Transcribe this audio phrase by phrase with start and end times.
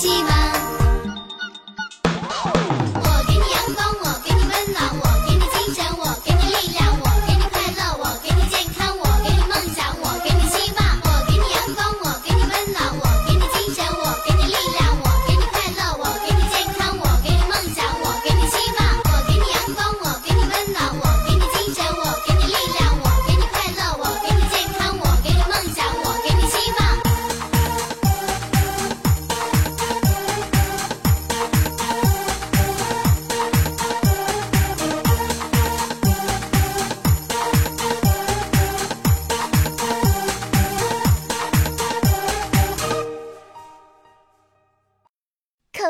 [0.00, 0.29] Спасибо.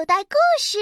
[0.00, 0.78] 口袋故事。